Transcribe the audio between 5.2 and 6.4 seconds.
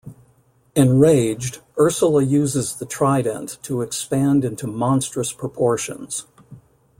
proportions.